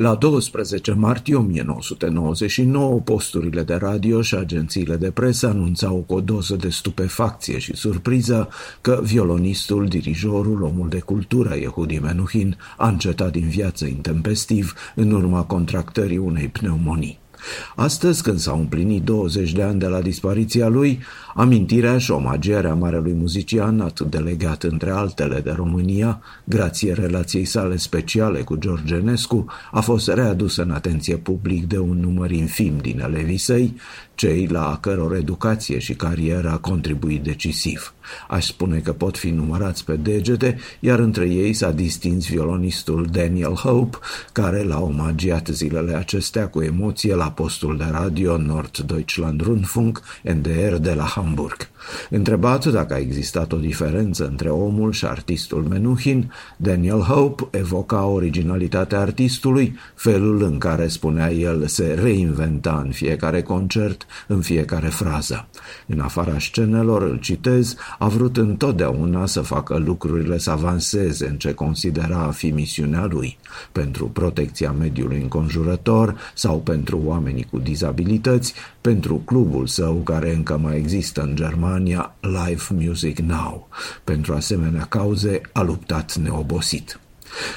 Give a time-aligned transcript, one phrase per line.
[0.00, 6.56] La 12 martie 1999, posturile de radio și agențiile de presă anunțau cu o doză
[6.56, 8.48] de stupefacție și surpriză
[8.80, 15.42] că violonistul, dirijorul, omul de cultură Yehudi Menuhin a încetat din viață intempestiv în urma
[15.42, 17.18] contractării unei pneumonii.
[17.76, 21.00] Astăzi, când s-au împlinit 20 de ani de la dispariția lui,
[21.34, 27.76] amintirea și omagierea marelui muzician, atât de legat între altele de România, grație relației sale
[27.76, 33.00] speciale cu George Enescu, a fost readusă în atenție public de un număr infim din
[33.00, 33.76] elevii săi,
[34.14, 37.94] cei la căror educație și carieră a contribuit decisiv.
[38.28, 43.54] Aș spune că pot fi numărați pe degete, iar între ei s-a distins violonistul Daniel
[43.54, 43.96] Hope,
[44.32, 50.92] care l-a omagiat zilele acestea cu emoție la postul de radio Norddeutschland Rundfunk, NDR de
[50.94, 51.68] la Hamburg.
[52.10, 59.00] Întrebat dacă a existat o diferență între omul și artistul Menuhin, Daniel Hope evoca originalitatea
[59.00, 65.48] artistului, felul în care, spunea el, se reinventa în fiecare concert, în fiecare frază.
[65.86, 71.52] În afara scenelor, îl citez, a vrut întotdeauna să facă lucrurile să avanseze în ce
[71.52, 73.38] considera a fi misiunea lui,
[73.72, 80.76] pentru protecția mediului înconjurător sau pentru oamenii cu dizabilități, pentru clubul său care încă mai
[80.76, 83.68] există în Germania, Live Music Now.
[84.04, 87.00] Pentru asemenea cauze a luptat neobosit.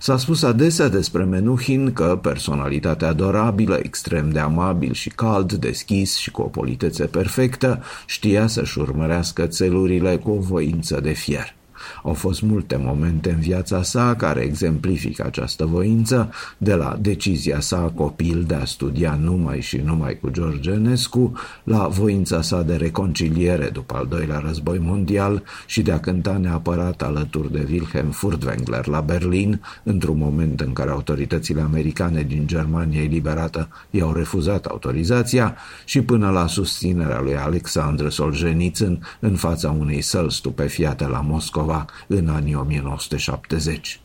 [0.00, 6.30] S-a spus adesea despre Menuhin că personalitatea adorabilă, extrem de amabil și cald, deschis și
[6.30, 11.54] cu o politețe perfectă, știa să-și urmărească țelurile cu o voință de fier.
[12.02, 17.92] Au fost multe momente în viața sa care exemplifică această voință, de la decizia sa
[17.94, 21.32] copil de a studia numai și numai cu George Enescu,
[21.64, 27.02] la voința sa de reconciliere după al doilea război mondial și de a cânta neapărat
[27.02, 33.68] alături de Wilhelm Furtwängler la Berlin, într-un moment în care autoritățile americane din Germania eliberată
[33.90, 41.06] i-au refuzat autorizația și până la susținerea lui Alexandru Solzhenitsyn în fața unei săli stupefiate
[41.06, 44.00] la Moscova Moscova în anii 1970.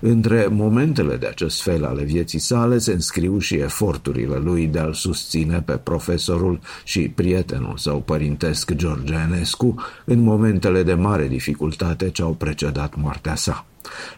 [0.00, 4.92] Între momentele de acest fel ale vieții sale se înscriu și eforturile lui de a-l
[4.92, 12.22] susține pe profesorul și prietenul său părintesc George Enescu în momentele de mare dificultate ce
[12.22, 13.64] au precedat moartea sa.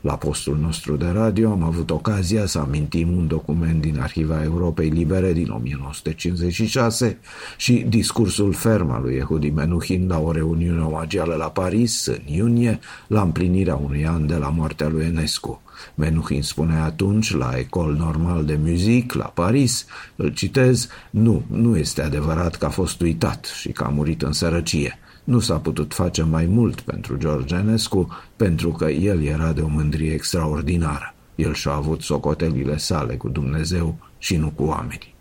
[0.00, 4.88] La postul nostru de radio am avut ocazia să amintim un document din Arhiva Europei
[4.88, 7.18] Libere din 1956
[7.56, 12.78] și discursul ferm al lui Ehudi Menuhin la o reuniune omagială la Paris în iunie,
[13.06, 15.62] la împlinirea unui an de la moartea lui Enescu.
[15.94, 19.86] Menuhin spune atunci la Ecole Normal de Musique la Paris,
[20.16, 24.32] îl citez, nu, nu este adevărat că a fost uitat și că a murit în
[24.32, 24.98] sărăcie.
[25.24, 29.68] Nu s-a putut face mai mult pentru George Enescu pentru că el era de o
[29.68, 31.14] mândrie extraordinară.
[31.34, 35.11] El și-a avut socotelile sale cu Dumnezeu și nu cu oamenii.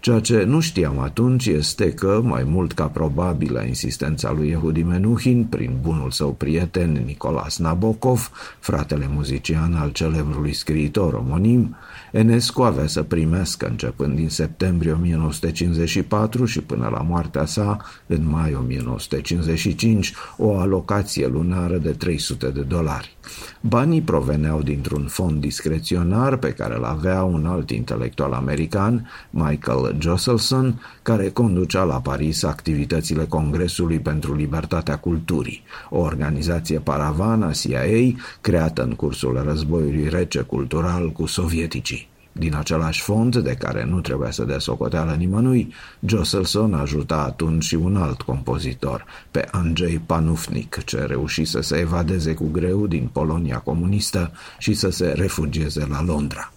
[0.00, 4.82] Ceea ce nu știam atunci este că, mai mult ca probabil la insistența lui Yehudi
[4.82, 11.76] Menuhin, prin bunul său prieten Nicolas Nabokov, fratele muzician al celebrului scriitor omonim,
[12.12, 18.54] Enescu avea să primească începând din septembrie 1954 și până la moartea sa, în mai
[18.54, 23.16] 1955, o alocație lunară de 300 de dolari.
[23.60, 29.10] Banii proveneau dintr-un fond discreționar pe care îl avea un alt intelectual american,
[29.54, 37.50] Michael Josselson, care conducea la Paris activitățile Congresului pentru Libertatea Culturii, o organizație paravan a
[37.50, 42.08] CIA creată în cursul războiului rece cultural cu sovieticii.
[42.32, 45.72] Din același fond, de care nu trebuia să dea socoteală nimănui,
[46.06, 52.34] Josselson ajuta atunci și un alt compozitor, pe Andrzej Panufnik, ce reuși să se evadeze
[52.34, 56.52] cu greu din Polonia comunistă și să se refugieze la Londra.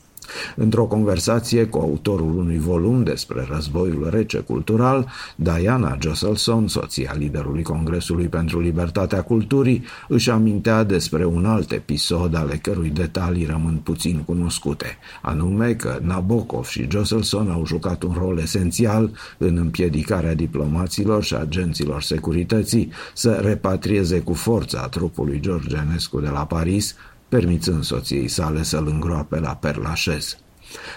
[0.55, 8.27] Într-o conversație cu autorul unui volum despre războiul rece cultural, Diana Josselson, soția liderului Congresului
[8.27, 14.97] pentru Libertatea Culturii, își amintea despre un alt episod ale cărui detalii rămân puțin cunoscute,
[15.21, 22.01] anume că Nabokov și Josselson au jucat un rol esențial în împiedicarea diplomaților și agenților
[22.01, 26.95] securității să repatrieze cu forța trupului George Enescu de la Paris
[27.29, 30.38] permițând soției sale să-l îngroape la Perlașez.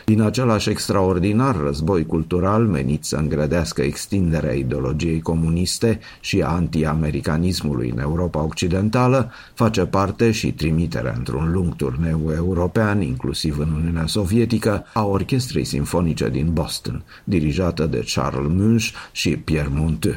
[0.04, 7.98] Din același extraordinar război cultural menit să îngrădească extinderea ideologiei comuniste și a anti-americanismului în
[7.98, 15.04] Europa Occidentală, face parte și trimiterea într-un lung turneu european, inclusiv în Uniunea Sovietică, a
[15.04, 20.16] Orchestrei Sinfonice din Boston, dirijată de Charles Munch și Pierre Monteux.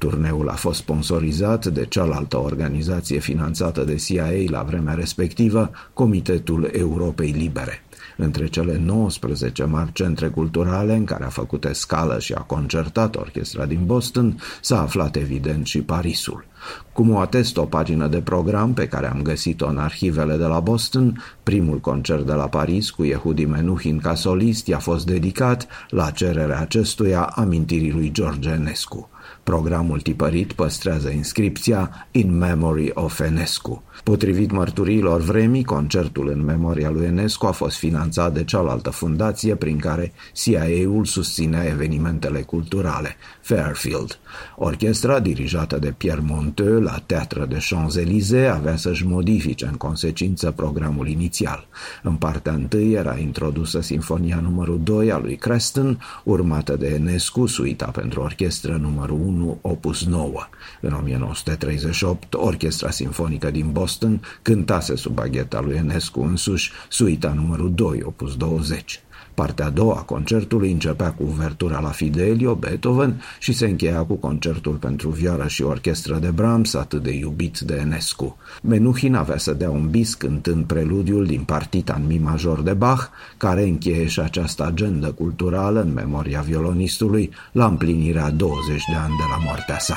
[0.00, 7.30] Turneul a fost sponsorizat de cealaltă organizație finanțată de CIA la vremea respectivă, Comitetul Europei
[7.30, 7.84] Libere.
[8.16, 13.66] Între cele 19 mari centre culturale în care a făcut escală și a concertat orchestra
[13.66, 16.46] din Boston, s-a aflat evident și Parisul.
[16.92, 20.60] Cum o atest o pagină de program pe care am găsit-o în arhivele de la
[20.60, 26.10] Boston, primul concert de la Paris cu Yehudi Menuhin ca solist i-a fost dedicat, la
[26.10, 29.10] cererea acestuia, amintirii lui George Enescu.
[29.42, 33.82] Programul tipărit păstrează inscripția In Memory of Enescu.
[34.04, 39.78] Potrivit mărturiilor vremii, concertul în memoria lui Enescu a fost finanțat de cealaltă fundație prin
[39.78, 44.18] care CIA-ul susținea evenimentele culturale, Fairfield.
[44.56, 51.08] Orchestra, dirijată de Pierre Monteux la Teatră de Champs-Élysées, avea să-și modifice în consecință programul
[51.08, 51.66] inițial.
[52.02, 57.86] În partea întâi era introdusă Sinfonia numărul 2 a lui Creston, urmată de Enescu, suita
[57.86, 59.29] pentru orchestră numărul 1,
[59.60, 60.48] opus 9.
[60.80, 68.02] În 1938, Orchestra Sinfonică din Boston cântase sub bagheta lui Enescu însuși suita numărul 2,
[68.02, 69.00] opus 20.
[69.34, 74.14] Partea a doua a concertului începea cu uvertura la Fidelio, Beethoven și se încheia cu
[74.14, 78.36] concertul pentru vioară și orchestră de Brahms, atât de iubit de Enescu.
[78.62, 83.08] Menuhin avea să dea un bis cântând preludiul din partita în mi major de Bach,
[83.36, 89.24] care încheie și această agendă culturală în memoria violonistului la împlinirea 20 de ani de
[89.30, 89.96] la moartea sa.